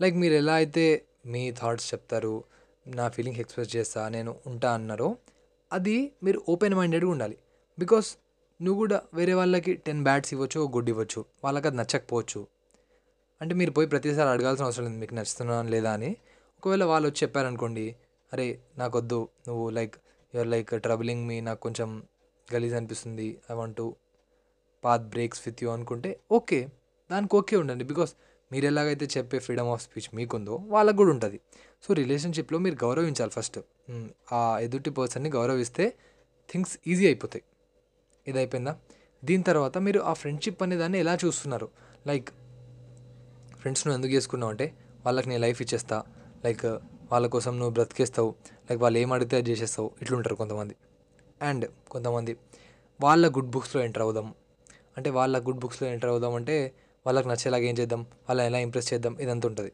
లైక్ 0.00 0.16
మీరు 0.16 0.34
ఎలా 0.34 0.54
అయితే 0.54 0.84
మీ 1.26 1.52
థాట్స్ 1.60 1.94
చెప్తారు 1.94 2.34
నా 2.88 3.08
ఫీలింగ్స్ 3.08 3.40
ఎక్స్ప్రెస్ 3.40 3.76
చేస్తా 3.76 4.08
నేను 4.08 4.36
ఉంటా 4.46 4.74
అన్నారో 4.74 5.16
అది 5.72 6.12
మీరు 6.22 6.42
ఓపెన్ 6.48 6.74
మైండెడ్గా 6.74 7.10
ఉండాలి. 7.10 7.36
బికాస్ 7.78 8.08
నువ్వు 8.60 8.78
కూడా 8.78 9.02
వేరే 9.14 9.34
వాళ్ళకి 9.34 9.74
టెన్ 9.74 10.04
బ్యాట్స్ 10.04 10.34
ఇవ్వచ్చు 10.34 10.60
గుడ్ 10.74 10.88
ఇవ్వచ్చు 10.88 11.24
వాళ్ళకి 11.44 11.66
అది 11.66 11.76
నచ్చకపోవచ్చు. 11.76 12.40
అంటే 13.40 13.54
మీరు 13.54 13.70
పోయి 13.70 13.88
ప్రతిసారి 13.88 14.28
అడగాల్సిన 14.28 14.64
అవసరం 14.64 14.84
లేదు 14.84 14.98
మీకు 14.98 15.14
నచ్చుతున్నాను 15.14 15.70
లేదా 15.70 15.92
అని. 15.92 16.10
ఒకవేళ 16.58 16.84
వాళ్ళు 16.84 17.08
వచ్చి 17.08 17.22
చెప్పారనుకోండి 17.22 17.96
అరే 18.32 18.46
నాకొద్దు 18.78 19.28
నువ్వు 19.48 19.70
like 19.70 19.94
your 20.34 20.48
like 20.48 20.80
troubling 20.80 21.26
me 21.26 21.40
నాకు 21.40 21.60
కొంచెం 21.60 22.02
గలీజ్ 22.48 22.74
అనిపిస్తుంది 22.74 23.28
I 23.50 23.54
want 23.54 23.76
to 23.76 23.86
path 24.84 25.02
breaks 25.02 25.42
with 25.46 25.64
you 25.64 25.70
అనుకుంటే 25.70 26.20
ఓకే 26.32 26.68
దానికి 27.10 27.36
ఓకే 27.36 27.56
ఉండండి. 27.56 27.84
బికాస్ 27.84 28.12
మీరు 28.52 28.66
ఎలాగైతే 28.66 29.08
చెప్పే 29.18 29.38
ఫ్రీడమ్ 29.38 29.68
ఆఫ్ 29.68 29.82
స్పీచ్ 29.82 30.14
మీకుందో 30.14 30.54
వాళ్ళకు 30.66 30.96
కూడా 30.96 31.10
ఉంటుంది. 31.10 31.40
సో 31.82 31.94
రిలేషన్షిప్లో 31.94 32.58
మీరు 32.58 32.74
గౌరవించాలి 32.84 33.30
ఫస్ట్ 33.30 33.58
ఆ 34.32 34.58
ఎదుటి 34.58 34.90
పర్సన్ని 34.90 35.30
గౌరవిస్తే 35.30 35.94
థింగ్స్ 36.50 36.78
ఈజీ 36.86 37.06
అయిపోతాయి. 37.06 37.44
ఇది 38.26 38.38
అయిపోయిందా 38.38 38.76
దీని 39.24 39.42
తర్వాత 39.42 39.78
మీరు 39.78 40.00
ఆ 40.00 40.12
ఫ్రెండ్షిప్ 40.12 40.62
అనే 40.62 40.76
దాన్ని 40.76 40.98
ఎలా 40.98 41.14
చూస్తున్నారు? 41.14 41.68
లైక్ 42.06 42.30
ఫ్రెండ్స్ 43.60 43.86
నువ్వు 43.86 43.98
ఎందుకు 43.98 44.12
చేసుకున్నావు 44.12 44.50
అంటే 44.50 44.74
వాళ్ళకి 45.06 45.28
నేను 45.28 45.40
లైఫ్ 45.40 45.62
ఇచ్చేస్తా. 45.62 46.04
లైక్ 46.44 46.66
వాళ్ళ 47.12 47.26
కోసం 47.26 47.58
నువ్వు 47.58 47.70
బ్రతికేస్తావు. 47.70 48.34
లైక్ 48.70 48.82
వాళ్ళు 48.82 48.98
ఏం 48.98 49.12
అడిగితే 49.12 49.36
అది 49.36 49.50
చేసేస్తావు. 49.50 49.90
ఇట్లుంటారు 50.02 50.34
కొంతమంది. 50.34 50.76
అండ్ 51.42 51.70
కొంతమంది 51.90 52.36
వాళ్ళ 53.00 53.28
గుడ్ 53.28 53.50
బుక్స్లో 53.50 53.82
ఎంటర్ 53.82 54.02
అవుదాం. 54.02 54.34
అంటే 54.96 55.10
వాళ్ళ 55.10 55.46
గుడ్ 55.46 55.58
బుక్స్లో 55.58 55.88
ఎంటర్ 55.88 56.10
అవుదాం 56.10 56.34
అంటే 56.34 56.72
వాళ్ళకి 57.06 57.28
నచ్చేలాగా 57.28 57.62
ఏం 57.62 57.78
చేద్దాం? 57.78 58.02
వాళ్ళని 58.02 58.46
ఎలా 58.46 58.58
ఇంప్రెస్ 58.58 58.92
చేద్దాం? 58.92 59.16
ఇదంతా 59.20 59.48
ఉంటుంది. 59.48 59.72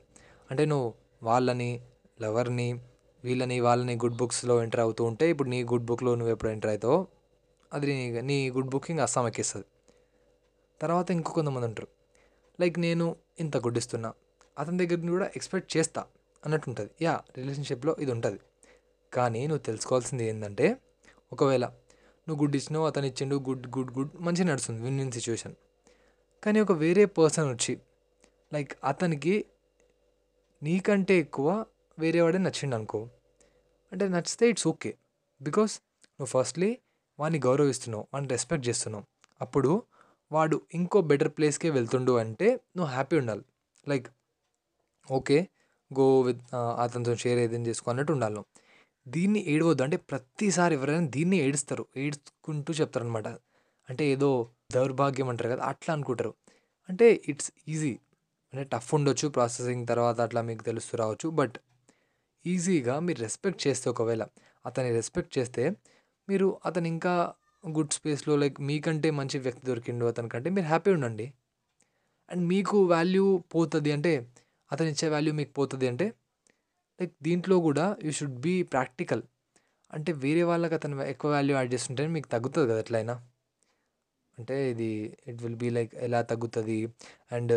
అంటే 0.50 0.64
నువ్వు 0.64 0.94
వాళ్ళని 1.22 1.80
లవర్ని 2.20 2.80
వీళ్ళని 3.24 3.60
వాళ్ళని 3.60 3.94
గుడ్ 3.94 4.16
బుక్స్లో 4.16 4.62
ఎంటర్ 4.62 4.80
అవుతూ 4.80 5.04
ఉంటే 5.04 5.30
ఇప్పుడు 5.30 5.48
నీ 5.48 5.64
గుడ్ 5.64 5.84
బుక్లో 5.84 6.14
నువ్వు 6.14 6.32
ఎప్పుడు 6.32 6.50
ఎంటర్ 6.50 6.70
అవుతావో 6.70 7.06
అది 7.72 7.86
నీ 7.86 8.20
నీ 8.20 8.50
గుడ్ 8.50 8.68
బుకింగ్ 8.68 9.00
అస్సాం 9.00 9.26
ఎక్కిస్తుంది. 9.26 9.66
తర్వాత 10.80 11.10
ఇంకో 11.10 11.32
కొంతమంది 11.32 11.66
ఉంటారు. 11.66 11.88
లైక్ 12.60 12.78
నేను 12.78 13.16
ఇంత 13.40 13.56
గుడ్ 13.56 13.78
ఇస్తున్నా 13.78 14.12
అతని 14.58 14.86
దగ్గర 14.86 15.08
కూడా 15.08 15.30
ఎక్స్పెక్ట్ 15.36 15.76
చేస్తా 15.76 16.04
అన్నట్టు 16.44 16.70
ఉంటుంది. 16.70 16.90
యా 17.02 17.20
రిలేషన్షిప్లో 17.36 17.96
ఇది 18.00 18.12
ఉంటుంది. 18.12 18.40
కానీ 19.12 19.46
నువ్వు 19.46 19.62
తెలుసుకోవాల్సింది 19.62 20.24
ఏంటంటే 20.24 20.76
ఒకవేళ 21.32 21.66
నువ్వు 22.26 22.38
గుడ్ 22.42 22.56
ఇచ్చినావు 22.56 22.86
అతను 22.86 23.06
ఇచ్చిండు 23.06 23.36
గుడ్ 23.48 23.66
గుడ్ 23.66 23.90
గుడ్ 23.96 24.12
మంచిగా 24.20 24.46
నడుస్తుంది 24.50 24.80
విన్ 24.82 24.98
విన్ 24.98 25.12
సిచ్యువేషన్ 25.12 25.54
కానీ 26.42 26.60
ఒక 26.60 26.72
వేరే 26.72 27.04
పర్సన్ 27.18 27.48
వచ్చి 27.50 27.74
లైక్ 28.52 28.72
అతనికి 28.84 29.34
నీకంటే 30.62 31.18
ఎక్కువ 31.18 31.48
వేరే 31.98 32.20
వాడే 32.20 32.38
నచ్చిండు 32.38 32.76
అనుకో. 32.76 33.00
అంటే 33.92 34.08
నచ్చితే 34.08 34.48
ఇట్స్ 34.48 34.66
ఓకే 34.66 34.90
బికాస్ 35.40 35.74
నువ్వు 36.20 36.30
ఫస్ట్లీ 36.34 36.70
వాడిని 37.18 37.38
గౌరవిస్తున్నావు 37.38 38.04
వాడిని 38.14 38.30
రెస్పెక్ట్ 38.30 38.68
చేస్తున్నావు. 38.68 39.04
అప్పుడు 39.40 39.70
వాడు 40.32 40.56
ఇంకో 40.74 41.00
బెటర్ 41.00 41.28
ప్లేస్కే 41.28 41.70
వెళ్తుండు 41.70 42.12
అంటే 42.16 42.48
నువ్వు 42.76 42.90
హ్యాపీ 42.92 43.16
ఉండాలి. 43.16 43.44
లైక్ 43.88 44.08
ఓకే 45.08 45.38
గో 45.90 46.06
విత్ 46.20 46.42
అతనితో 46.82 47.14
షేర్ 47.16 47.38
ఏదైనా 47.38 47.66
చేసుకో 47.66 47.90
అన్నట్టు 47.90 48.12
ఉండాలి 48.12 48.42
దీన్ని 49.06 49.40
ఏడవద్దు. 49.46 49.82
అంటే 49.82 49.96
ప్రతిసారి 49.96 50.74
ఎవరైనా 50.74 51.06
దీన్ని 51.08 51.36
ఏడుస్తారు. 51.36 51.86
ఏడ్చుకుంటూ 51.96 52.74
చెప్తారనమాట 52.74 53.28
అంటే 53.88 54.04
ఏదో 54.06 54.30
దౌర్భాగ్యం 54.72 55.28
అంటారు 55.28 55.50
కదా 55.50 55.64
అట్లా 55.64 55.94
అనుకుంటారు. 55.94 56.32
అంటే 56.88 57.22
ఇట్స్ 57.28 57.50
ఈజీ. 57.68 57.92
అంటే 58.52 58.64
టఫ్ 58.64 58.94
ఉండొచ్చు 58.94 59.28
ప్రాసెసింగ్ 59.28 59.86
తర్వాత 59.86 60.20
అట్లా 60.20 60.42
మీకు 60.42 60.64
తెలుస్తూ 60.64 60.98
రావచ్చు. 60.98 61.28
బట్ 61.30 61.56
ఈజీగా 62.46 63.00
మీరు 63.00 63.18
రెస్పెక్ట్ 63.20 63.66
చేస్తే 63.66 63.90
ఒకవేళ 63.90 64.22
అతన్ని 64.66 64.92
రెస్పెక్ట్ 64.92 65.38
చేస్తే 65.38 65.62
మీరు 66.28 66.60
అతను 66.66 66.86
ఇంకా 66.86 67.14
గుడ్ 67.64 67.92
స్పేస్లో 67.92 68.36
లైక్ 68.36 68.60
మీకంటే 68.60 69.10
మంచి 69.10 69.38
వ్యక్తి 69.38 69.66
దొరికిండు 69.66 70.04
అతనికంటే 70.06 70.50
మీరు 70.50 70.66
హ్యాపీ 70.66 70.90
ఉండండి. 70.90 71.26
అండ్ 72.30 72.44
మీకు 72.48 72.84
వాల్యూ 72.84 73.24
పోతుంది 73.54 73.92
అంటే 73.92 74.12
అతను 74.72 74.88
ఇచ్చే 74.88 75.08
వాల్యూ 75.08 75.32
మీకు 75.32 75.52
పోతుంది 75.52 75.88
అంటే 75.88 76.06
లైక్ 77.00 77.14
దీంట్లో 77.22 77.56
కూడా 77.68 77.96
యూ 78.04 78.12
షుడ్ 78.18 78.38
బీ 78.46 78.54
ప్రాక్టికల్. 78.62 79.22
అంటే 79.90 80.12
వేరే 80.24 80.42
వాళ్ళకి 80.42 80.74
అతను 80.74 81.02
ఎక్కువ 81.12 81.30
వాల్యూ 81.32 81.54
యాడ్ 81.56 81.70
చేస్తుంటే 81.74 82.06
మీకు 82.16 82.28
తగ్గుతుంది 82.28 82.66
కదా 82.70 82.80
ఎట్లయినా? 82.84 83.14
అంటే 84.38 84.70
ఇది 84.70 84.88
ఇట్ 85.30 85.42
విల్ 85.42 85.56
బీ 85.56 85.68
లైక్ 85.70 85.92
ఎలా 86.06 86.22
తగ్గుతుంది? 86.22 86.78
అండ్ 87.32 87.54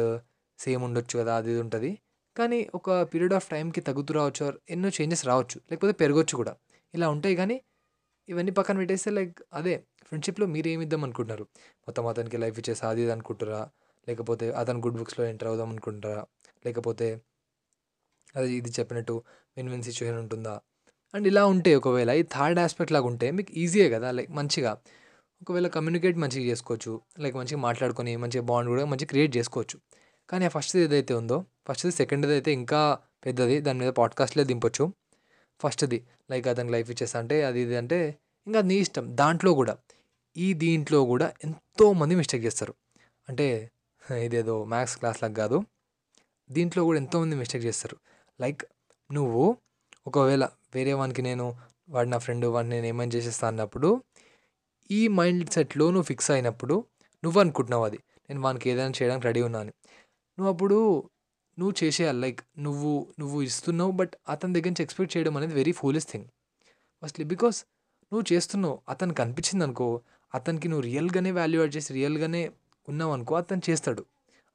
సేమ్ 0.60 0.84
ఉండొచ్చు 0.84 1.16
కదా 1.22 1.34
అది 1.38 1.50
ఇది 1.52 1.62
ఉంటుంది. 1.66 1.92
కానీ 2.38 2.60
ఒక 2.76 2.90
పీరియడ్ 3.14 3.34
ఆఫ్ 3.34 3.48
టైంకి 3.50 3.82
తగ్గుతూ 3.82 4.14
రావచ్చు 4.20 4.46
ఎన్నో 4.70 4.90
చేంజెస్ 4.98 5.26
రావచ్చు. 5.32 5.58
లేకపోతే 5.72 5.94
పెరగవచ్చు 6.02 6.36
కూడా. 6.42 6.54
ఇలా 6.94 7.08
ఉంటాయి 7.16 7.36
కానీ 7.42 7.58
ఇవన్నీ 8.30 8.52
పక్కన 8.52 8.78
పెట్టేస్తే 8.78 9.10
లైక్ 9.12 9.38
అదే 9.54 9.74
ఫ్రెండ్షిప్లో 10.08 10.46
మీరు 10.56 10.68
ఏమి 10.68 10.84
ఇద్దాం 10.84 11.02
అనుకుంటున్నారు? 11.08 11.46
మొత్తం 11.88 12.04
అతనికి 12.08 12.38
లైఫ్ 12.38 12.58
ఇచ్చేసి 12.60 12.84
అది 12.86 13.02
ఇది 13.02 13.12
అనుకుంటారా? 13.16 13.62
లేకపోతే 14.08 14.46
అతను 14.52 14.80
గుడ్ 14.86 14.98
బుక్స్లో 14.98 15.24
ఎంటర్ 15.32 15.48
అవుదాం 15.48 15.70
అనుకుంటారా? 15.70 16.24
లేకపోతే 16.66 17.08
అది 18.36 18.54
ఇది 18.54 18.72
చెప్పినట్టు 18.80 19.24
విన్ 19.58 19.70
విన్ 19.70 19.84
సిచ్యువేషన్ 19.84 20.20
ఉంటుందా? 20.20 20.56
అండ్ 21.14 21.28
ఇలా 21.28 21.46
ఉంటే 21.46 21.76
ఒకవేళ 21.76 22.12
ఈ 22.12 22.24
థర్డ్ 22.24 22.60
ఆస్పెక్ట్ 22.60 22.92
లాగా 22.94 23.06
ఉంటే 23.06 23.32
మీకు 23.32 23.52
ఈజీయే 23.54 23.90
కదా 23.90 24.12
లైక్ 24.12 24.32
మంచిగా. 24.32 24.72
ఒకవేళ 25.42 25.68
కమ్యూనికేట్ 25.68 26.18
మంచిగా 26.18 26.46
చేసుకోవచ్చు 26.52 27.02
లైక్ 27.20 27.36
మంచిగా 27.36 27.60
మాట్లాడుకొని 27.60 28.16
మంచిగా 28.16 28.44
బాండ్ 28.44 28.70
కూడా 28.70 28.86
మంచిగా 28.86 29.08
క్రియేట్ 29.08 29.38
చేసుకోవచ్చు. 29.38 29.78
కానీ 30.30 30.46
ఆ 30.46 30.48
ఫస్ట్ది 30.48 30.82
ఏదైతే 30.84 31.14
ఉందో 31.14 31.38
ఫస్ట్ది 31.68 31.92
సెకండ్ది 31.92 32.34
అయితే 32.34 32.52
ఇంకా 32.52 32.82
పెద్దది 33.26 33.62
దాని 33.62 33.80
మీద 33.80 33.92
పాడ్కాస్ట్లే 34.00 34.44
దింపొచ్చు. 34.44 34.94
ఫస్ట్ది 35.62 36.00
లైక్ 36.32 36.48
అతనికి 36.48 36.74
లైఫ్ 36.74 36.90
ఇచ్చేస్తా 36.92 37.20
అంటే 37.20 37.44
అది 37.44 37.60
ఇది 37.60 37.78
అంటే 37.78 38.00
ఇంకా 38.48 38.62
నీ 38.62 38.76
ఇష్టం. 38.76 39.06
దాంట్లో 39.16 39.54
కూడా 39.54 39.78
ఈ 40.38 40.54
దీంట్లో 40.54 41.06
కూడా 41.06 41.34
ఎంతోమంది 41.44 42.16
మిస్టేక్ 42.16 42.44
చేస్తారు. 42.46 42.74
అంటే 43.30 43.72
ఇదేదో 44.26 44.66
మ్యాథ్స్ 44.66 44.98
క్లాస్ 44.98 45.24
లాగా 45.24 45.34
కాదు 45.34 45.58
దీంట్లో 46.52 46.84
కూడా 46.84 46.98
ఎంతోమంది 46.98 47.36
మిస్టేక్ 47.36 47.66
చేస్తారు. 47.66 47.98
లైక్ 48.42 48.64
నువ్వు 49.12 49.58
ఒకవేళ 50.08 50.48
వేరే 50.76 50.94
వానికి 50.94 51.22
నేను 51.22 51.56
వాడు 51.90 52.10
నా 52.10 52.18
ఫ్రెండ్ 52.18 52.46
వాడిని 52.46 52.76
నేను 52.76 52.86
ఏమైనా 52.86 53.12
చేసేస్తా 53.16 53.48
అన్నప్పుడు 53.48 54.04
ఈ 54.92 55.08
మైండ్ 55.08 55.50
సెట్లో 55.50 55.86
నువ్వు 55.86 56.04
ఫిక్స్ 56.04 56.32
అయినప్పుడు 56.32 56.86
నువ్వు 57.24 57.40
అనుకుంటున్నావు 57.40 57.86
అది. 57.86 58.00
నేను 58.30 58.42
వానికి 58.42 58.70
ఏదైనా 58.70 58.94
చేయడానికి 59.02 59.26
రెడీ 59.26 59.42
ఉన్నా 59.42 59.60
అని. 59.60 59.72
నువ్వు 60.40 60.54
అప్పుడు 60.54 61.04
నువ్వు 61.60 61.74
చేసేయాలి. 61.84 62.20
లైక్ 62.20 62.40
నువ్వు 62.60 63.08
నువ్వు 63.20 63.42
ఇస్తున్నావు 63.42 63.92
బట్ 63.92 64.12
అతని 64.30 64.54
దగ్గర 64.54 64.68
నుంచి 64.68 64.84
ఎక్స్పెక్ట్ 64.84 65.18
చేయడం 65.18 65.38
అనేది 65.38 65.54
very 65.54 65.72
foolish 65.72 66.08
thing. 66.12 66.26
Firstly 67.04 67.26
because 67.26 67.66
నువ్వు 68.14 68.34
చేస్తున్నావు 68.34 68.80
అతనికి 68.90 69.22
అనిపించింది 69.22 69.64
అనుకో 69.64 70.02
అతనికి 70.36 70.68
నువ్వు 70.68 70.84
రియల్గానే 70.84 71.32
వాల్యూ 71.32 71.62
యాడ్ 71.62 71.76
చేసి 71.76 71.94
రియల్గానే 71.94 72.52
ఉన్నావు 72.90 73.14
అనుకో 73.14 73.36
అతను 73.36 73.62
చేస్తాడు. 73.70 74.06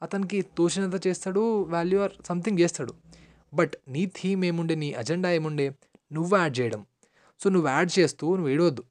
అతనికి 0.03 0.43
తోచినంత 0.43 1.07
చేస్తాడు 1.07 1.63
వాల్యూ 1.63 2.01
ఆర్ 2.01 2.13
సంథింగ్ 2.27 2.59
చేస్తాడు. 2.59 2.95
బట్ 3.55 3.73
నీ 3.89 4.07
థీమ్ 4.07 4.45
ఏముండే 4.45 4.75
నీ 4.75 4.93
అజెండా 4.93 5.33
ఏముండే 5.33 5.73
నువ్వు 6.13 6.37
యాడ్ 6.37 6.61
చేయడం. 6.61 6.87
సో 7.41 7.51
నువ్వు 7.51 7.69
యాడ్ 7.69 7.99
చేస్తూ 7.99 8.37
నువ్వు 8.37 8.53
ఏడవద్దు. 8.53 8.85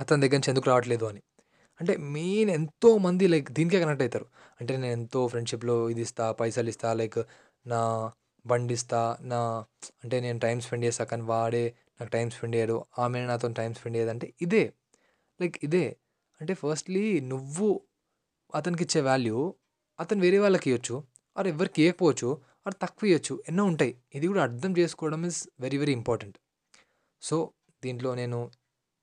అతని 0.00 0.20
దగ్గర 0.20 0.34
నుంచి 0.34 0.50
ఎందుకు 0.50 0.68
రావట్లేదు 0.68 1.04
అని. 1.04 1.22
అంటే 1.80 1.96
మెయిన్ 1.96 2.50
ఎంతో 2.50 2.98
మంది 2.98 3.28
లైక్ 3.28 3.50
దీనికే 3.50 3.80
కనెక్ట్ 3.80 4.02
అవుతారు. 4.02 4.26
అంటే 4.60 4.76
నేను 4.76 4.92
ఎంతో 4.92 5.28
ఫ్రెండ్షిప్లో 5.28 5.90
ఇది 5.90 6.00
ఇస్తా 6.00 6.32
పైసలు 6.32 6.68
ఇస్తా 6.68 6.92
లైక్ 6.92 7.18
నా 7.66 8.12
బండి 8.46 8.74
ఇస్తా 8.74 9.18
నా 9.20 9.64
అంటే 10.04 10.20
నేను 10.20 10.38
టైం 10.38 10.60
స్పెండ్ 10.60 10.84
చేస్తా 10.84 11.04
కానీ 11.04 11.22
వాడే 11.22 11.74
నాకు 12.00 12.12
టైం 12.12 12.30
స్పెండ్ 12.30 12.56
చేయడు 12.56 12.84
ఆమె 12.98 13.26
నాతో 13.26 13.48
టైం 13.48 13.74
స్పెండ్ 13.74 13.96
చేయదు. 13.96 14.10
అంటే 14.10 14.34
ఇదే. 14.42 14.72
లైక్ 15.40 15.56
ఇదే. 15.62 15.96
అంటే 16.40 16.54
ఫస్ట్లీ 16.54 17.20
నువ్వు 17.20 17.80
అతనికి 18.54 18.84
ఇచ్చే 18.84 19.00
వాల్యూ 19.00 19.54
అతను 20.00 20.20
వేరే 20.20 20.38
వాళ్ళకి 20.38 20.70
ఇవ్వచ్చు. 20.70 21.04
ఆర్ 21.38 21.46
ఎవరికి 21.46 21.82
ఇవ్వకపోవచ్చు. 21.82 22.38
ఆర్ 22.66 22.76
తక్కువ 22.82 23.08
ఇవ్వచ్చు 23.10 23.34
ఎన్నో 23.48 23.64
ఉంటాయి. 23.64 23.92
ఇది 24.14 24.26
కూడా 24.30 24.42
అర్థం 24.48 24.72
చేసుకోవడం 24.78 25.22
is 25.30 25.40
very 25.60 25.76
very 25.82 25.92
important 26.00 26.36
so 27.22 27.36
దీంట్లో 27.84 28.10
నేను 28.20 28.38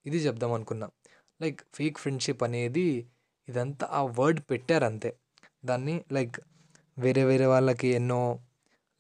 ఇది 0.06 0.20
చెప్దాం 0.26 0.52
అనుకున్నా. 0.58 0.88
లైక్ 1.42 1.60
ఫేక్ 1.78 1.98
ఫ్రెండ్షిప్ 2.04 2.44
అనేది 2.48 2.86
ఇదంతా 3.48 3.86
ఆ 4.00 4.02
వర్డ్ 4.20 4.40
పెట్టారు 4.52 4.86
అంతే 4.86 5.12
దాన్ని 5.66 5.96
లైక్ 6.12 6.38
వేరే 7.00 7.24
వేరే 7.24 7.48
వాళ్ళకి 7.54 7.88
ఎన్నో 8.00 8.22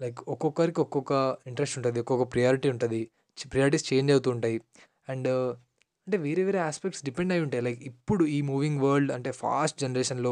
లైక్ 0.01 0.19
ఒక్కొక్కరికి 0.33 0.79
ఒక్కొక్క 0.85 1.13
ఇంట్రెస్ట్ 1.47 1.77
ఉంటుంది. 1.79 1.99
ఒక్కొక్క 2.03 2.25
ప్రియారిటీ 2.33 2.67
ఉంటుంది. 2.75 2.99
ప్రియారిటీస్ 3.53 3.85
చేంజ్ 3.93 4.11
అవుతూ 4.11 4.29
ఉంటాయి. 4.35 4.57
అండ్ 5.09 5.29
అంటే 6.07 6.17
వేరే 6.25 6.43
వేరే 6.47 6.59
ఆస్పెక్ట్స్ 6.69 7.01
డిపెండ్ 7.07 7.31
అయి 7.33 7.41
ఉంటాయి. 7.45 7.63
లైక్ 7.67 7.79
ఇప్పుడు 7.91 8.23
ఈ 8.35 8.39
మూవింగ్ 8.49 8.79
వరల్డ్ 8.85 9.11
అంటే 9.11 9.31
ఫాస్ట్ 9.41 9.77
జనరేషన్లో 9.85 10.31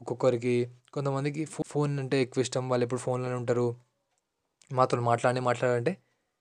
ఒక్కొక్కరికి 0.00 0.54
కొంతమందికి 0.94 1.44
ఫోన్ 1.44 1.98
అంటే 1.98 2.22
ఎక్కువ 2.22 2.40
ఇష్టం. 2.40 2.68
వాళ్ళు 2.68 2.84
ఎప్పుడు 2.84 3.00
ఫోన్లోనే 3.00 3.34
ఉంటారు. 3.34 3.76
మాతో 4.72 5.00
మాట్లాడి 5.00 5.40
మాట్లాడాలంటే 5.40 5.92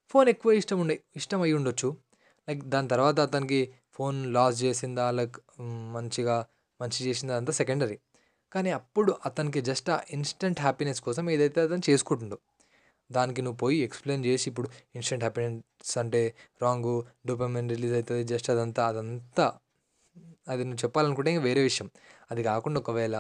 ఫోన్ 0.10 0.30
ఎక్కువ 0.30 0.52
ఇష్టం 0.52 0.80
ఉండే 0.80 0.96
ఇష్టం 1.16 1.42
అయి 1.42 1.54
ఉండొచ్చు. 1.54 1.90
లైక్ 2.50 2.62
దాని 2.64 2.88
తర్వాత 2.88 3.20
అతనికి 3.20 3.60
ఫోన్ 3.92 4.34
లాస్ 4.34 4.64
చేసిందా 4.64 5.12
లైక్ 5.12 5.38
మంచిగా 5.94 6.46
మంచి 6.82 7.06
చేసిందా 7.06 7.38
అంతా 7.38 7.54
సెకండరీ. 7.54 7.98
కానీ 8.52 8.72
అప్పుడు 8.72 9.16
అతనికి 9.26 9.62
జస్ట్ 9.62 9.90
ఆ 9.90 10.00
ఇన్స్టెంట్ 10.12 10.60
హ్యాపీనెస్ 10.60 11.02
కోసం 11.02 11.30
ఏదైతే 11.30 11.62
అతను 11.62 11.82
చేసుకుంటుండో 11.90 12.38
దానికి 13.12 13.42
నువ్వు 13.42 13.58
పోయి 13.58 13.78
ఎక్స్ప్లెయిన్ 13.78 14.26
చేసి 14.26 14.50
ఇప్పుడు 14.50 14.70
ఇన్స్టెంట్ 14.96 15.24
హ్యాపీనెస్ 15.24 15.98
అంటే 15.98 16.22
రాంగ్ 16.62 17.04
డోపమైన్ 17.28 17.70
రిలీజ్ 17.70 17.94
అవుతుంది 17.94 18.24
జస్ట్ 18.24 18.50
అదంతా 18.50 18.88
అదంతా. 18.88 19.46
అది 20.48 20.64
నువ్వు 20.64 20.84
చెప్పాలనుకుంటే 20.84 21.32
ఇంకా 21.32 21.44
వేరే 21.44 21.62
విషయం. 21.62 21.90
అది 22.32 22.44
కాకుండా 22.44 22.80
ఒకవేళ 22.80 23.16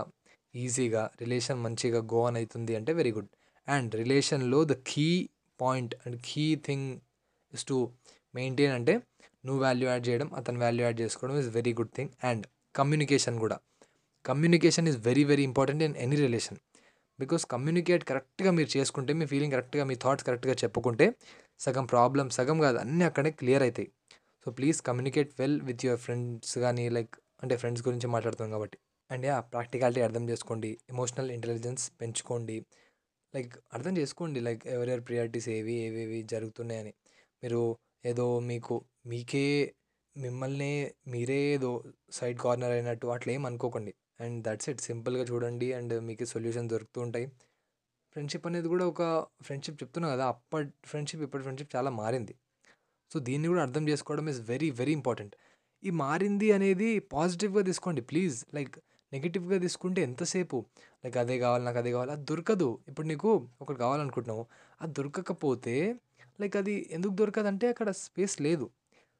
ఈజీగా 0.54 1.12
రిలేషన్ 1.20 1.60
మంచిగా 1.60 2.00
గో 2.14 2.26
ఆన్ 2.26 2.38
అవుతుంది 2.38 2.76
అంటే 2.76 2.94
వెరీ 2.94 3.12
గుడ్ 3.12 3.30
అండ్ 3.68 3.96
రిలేషన్లో 3.96 4.64
the 4.66 4.76
key 4.86 5.08
point 5.60 5.96
and 6.06 6.18
key 6.24 6.56
thing 6.68 6.88
is 7.54 7.66
to 7.66 7.78
maintain 8.34 8.72
అంటే 8.72 8.94
నువ్వు 9.46 9.60
వాల్యూ 9.64 9.90
యాడ్ 9.90 10.08
చేయడం 10.08 10.34
అతను 10.34 10.60
వాల్యూ 10.60 10.84
యాడ్ 10.86 11.02
చేసుకోవడం 11.02 11.38
is 11.38 11.50
very 11.50 11.74
good 11.74 11.92
thing 11.96 12.12
and 12.24 12.44
communication 12.76 13.40
కూడా. 13.40 13.58
Communication 14.26 14.88
is 14.88 14.98
very 15.06 15.24
very 15.24 15.44
important 15.44 15.84
in 15.84 15.96
any 15.96 16.16
relation 16.16 16.58
because 17.20 17.46
communicate 17.46 18.04
కరెక్ట్గా 18.04 18.52
మీరు 18.52 18.78
చేసుకుంటే 18.78 19.14
మీ 19.14 19.26
ఫీలింగ్ 19.26 19.52
కరెక్ట్గా 19.52 19.84
మీ 19.84 19.96
థాట్స్ 19.96 20.26
కరెక్ట్గా 20.26 20.54
చెప్పుకుంటే 20.54 21.06
సగం 21.60 21.86
ప్రాబ్లమ్ 21.86 22.30
సగం 22.30 22.60
కాదు 22.60 22.78
అన్నీ 22.78 23.04
అక్కడే 23.04 23.32
క్లియర్ 23.32 23.64
అవుతాయి 23.64 23.90
so 24.46 24.52
please 24.52 24.82
communicate 24.82 25.32
well 25.40 25.62
with 25.62 25.86
your 25.86 26.00
friends 26.00 26.58
కానీ 26.58 26.90
లైక్ 26.90 27.16
అంటే 27.44 27.58
ఫ్రెండ్స్ 27.58 27.88
గురించి 27.88 28.08
మాట్లాడుతాం 28.08 28.52
కాబట్టి. 28.52 28.78
అండ్ 29.10 29.26
యా 29.30 29.36
ప్రాక్టికాలిటీ 29.54 30.02
అర్థం 30.08 30.24
చేసుకోండి 30.30 30.70
ఎమోషనల్ 30.94 31.30
ఇంటెలిజెన్స్ 31.36 31.84
పెంచుకోండి. 32.02 32.58
లైక్ 33.34 33.54
అర్థం 33.76 33.94
చేసుకోండి 34.00 34.40
లైక్ 34.48 34.64
ఎవరెవరి 34.76 35.04
ప్రియారిటీస్ 35.10 35.48
ఏవి 35.58 35.76
ఏవేవి 35.88 36.20
జరుగుతున్నాయని. 36.34 36.94
మీరు 37.44 37.62
ఏదో 38.12 38.26
మీకు 38.52 38.76
మీకే 39.12 39.46
మిమ్మల్ని 40.16 40.72
మీరే 41.14 41.40
ఏదో 41.56 41.72
సైడ్ 42.18 42.38
కార్నర్ 42.44 42.74
అయినట్టు 42.78 43.08
అట్లా 43.16 43.32
ఏం 43.34 43.44
అనుకోకండి. 43.50 43.92
And 44.24 44.38
that's 44.48 44.70
it. 44.72 44.82
సింపుల్గా 44.90 45.26
చూడండి 45.32 45.68
అండ్ 45.80 45.94
మీకు 46.10 46.26
సొల్యూషన్ 46.34 46.68
దొరుకుతూ 46.74 47.00
ఉంటాయి. 47.08 47.28
ఫ్రెండ్షిప్ 48.14 48.46
అనేది 48.50 48.68
కూడా 48.74 48.86
ఒక 48.92 49.02
ఫ్రెండ్షిప్ 49.48 49.78
చెప్తున్నా 49.82 50.08
కదా 50.14 50.26
అప్పటి 50.34 50.70
ఫ్రెండ్షిప్ 50.92 51.24
ఇప్పటి 51.28 51.44
ఫ్రెండ్షిప్ 51.46 51.72
చాలా 51.76 51.90
మారింది. 52.02 52.34
సో 53.12 53.18
దీన్ని 53.28 53.48
కూడా 53.52 53.62
అర్థం 53.68 53.84
చేసుకోవడం 53.90 54.26
ఇస్ 54.34 54.42
వెరీ 54.52 54.70
వెరీ 54.80 54.94
ఇంపార్టెంట్ 55.00 55.36
ఈ 55.84 55.90
మారింది 56.04 56.48
అనేది 56.58 56.90
పాజిటివ్గా 57.16 57.62
తీసుకోండి 57.70 58.02
ప్లీజ్ 58.12 58.38
లైక్ 58.58 58.76
నెగిటివ్గా 59.14 59.58
తీసుకుంటే 59.60 60.02
ఎంతసేపు? 60.02 60.66
లైక్ 61.06 61.18
అదే 61.18 61.40
కావాలి 61.40 61.64
నాకు 61.66 61.78
అదే 61.78 61.92
కావాలి. 61.92 62.12
అది 62.12 62.24
దొరకదు. 62.24 62.80
ఇప్పుడు 62.88 63.08
నీకు 63.08 63.48
ఒకటి 63.62 63.80
కావాలనుకుంటున్నావు. 63.80 64.46
అది 64.82 64.94
దొరకకపోతే 64.94 65.96
లైక్ 66.42 66.56
అది 66.56 66.90
ఎందుకు 66.92 67.14
దొరకదంటే 67.14 67.68
అక్కడ 67.68 67.90
స్పేస్ 67.92 68.42
లేదు. 68.42 68.70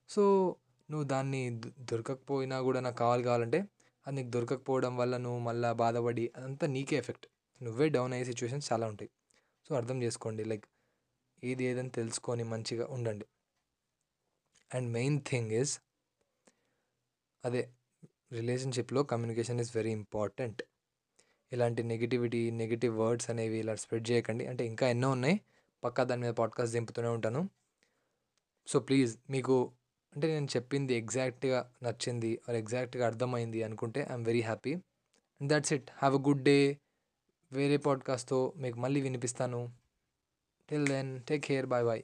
సో 0.10 0.56
నువ్వు 0.92 1.08
దాన్ని 1.08 1.62
దొరకకపోయినా 1.80 2.62
కూడా 2.62 2.80
నాకు 2.80 2.96
కావాలి 2.96 3.24
కావాలంటే 3.24 3.66
అది 4.08 4.16
నీకు 4.16 4.30
దొరకకపోవడం 4.30 4.98
వల్ల 4.98 5.18
నువ్వు 5.18 5.40
మళ్ళీ 5.40 5.74
బాధపడి 5.74 6.32
అదంతా 6.38 6.68
నీకే 6.68 6.96
ఎఫెక్ట్. 6.96 7.28
నువ్వే 7.64 7.90
డౌన్ 7.90 8.14
అయ్యే 8.14 8.26
సిచ్యువేషన్స్ 8.26 8.74
చాలా 8.74 8.88
ఉంటాయి. 8.88 9.10
సో 9.70 9.76
అర్థం 9.76 10.04
చేసుకోండి. 10.04 10.44
లైక్ 10.44 10.66
ఏది 11.44 11.64
ఏదని 11.64 11.90
తెలుసుకొని 11.90 12.44
మంచిగా 12.44 12.88
ఉండండి. 12.90 13.26
అండ్ 14.76 14.90
మెయిన్ 14.90 15.22
థింగ్ 15.28 15.52
ఇస్ 15.52 15.80
అదే 17.46 17.70
రిలేషన్షిప్లో 18.32 19.04
కమ్యూనికేషన్ 19.04 19.60
ఇస్ 19.60 19.76
వెరీ 19.76 19.92
ఇంపార్టెంట్. 19.92 20.64
ఇలాంటి 21.54 21.84
నెగిటివిటీ 21.84 22.52
నెగిటివ్ 22.52 22.98
వర్డ్స్ 22.98 23.30
అనేవి 23.30 23.58
ఇలా 23.58 23.76
స్ప్రెడ్ 23.76 24.12
చేయకండి. 24.12 24.48
అంటే 24.48 24.66
ఇంకా 24.66 24.90
ఎన్నో 24.90 25.10
ఉన్నాయి. 25.10 25.42
పక్కా 25.84 26.04
దాని 26.04 26.22
మీద 26.22 26.34
పాడ్కాస్ట్ 26.34 26.74
దింపుతూనే 26.74 27.08
ఉంటాను. 27.08 27.50
సో 28.68 28.80
ప్లీజ్ 28.80 29.18
మీకు 29.30 29.72
అంటే 30.16 30.28
నేను 30.28 30.46
చెప్పింది 30.46 30.94
ఎగ్జాక్ట్గా 30.94 31.74
నచ్చింది 31.84 32.40
ఆర్ 32.50 32.58
ఎగ్జాక్ట్గా 32.58 33.06
అర్థమైంది 33.06 33.64
అనుకుంటే 33.64 34.08
I'm 34.10 34.26
very 34.26 34.42
happy. 34.42 34.74
And 34.74 35.54
that's 35.54 35.74
it. 35.74 35.92
Have 35.92 36.16
a 36.16 36.20
good 36.28 36.44
day. 36.44 36.78
వేరే 37.52 37.78
పాడ్కాస్ట్తో 37.78 38.54
మీకు 38.58 38.80
మళ్ళీ 38.80 39.02
వినిపిస్తాను. 39.02 39.72
Till 40.70 40.88
then 40.88 41.22
take 41.22 41.46
care. 41.46 41.66
Bye 41.66 41.86
bye. 41.86 42.04